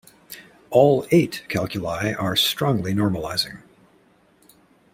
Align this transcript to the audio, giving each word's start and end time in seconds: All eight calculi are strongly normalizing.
All 0.71 1.05
eight 1.11 1.43
calculi 1.47 2.13
are 2.15 2.35
strongly 2.35 2.91
normalizing. 2.91 3.61